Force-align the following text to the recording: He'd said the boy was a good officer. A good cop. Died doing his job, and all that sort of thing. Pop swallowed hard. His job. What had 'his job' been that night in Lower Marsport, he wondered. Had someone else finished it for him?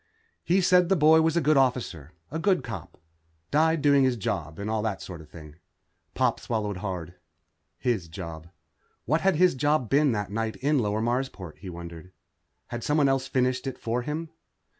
He'd 0.43 0.61
said 0.61 0.89
the 0.89 0.95
boy 0.95 1.21
was 1.21 1.37
a 1.37 1.41
good 1.45 1.57
officer. 1.57 2.11
A 2.31 2.39
good 2.39 2.63
cop. 2.63 2.99
Died 3.51 3.83
doing 3.83 4.03
his 4.03 4.17
job, 4.17 4.57
and 4.57 4.67
all 4.67 4.81
that 4.81 4.99
sort 4.99 5.21
of 5.21 5.29
thing. 5.29 5.57
Pop 6.15 6.39
swallowed 6.39 6.77
hard. 6.77 7.13
His 7.77 8.07
job. 8.07 8.47
What 9.05 9.21
had 9.21 9.35
'his 9.35 9.53
job' 9.53 9.91
been 9.91 10.11
that 10.13 10.31
night 10.31 10.55
in 10.55 10.79
Lower 10.79 11.03
Marsport, 11.03 11.59
he 11.59 11.69
wondered. 11.69 12.11
Had 12.69 12.83
someone 12.83 13.09
else 13.09 13.27
finished 13.27 13.67
it 13.67 13.77
for 13.77 14.01
him? 14.01 14.29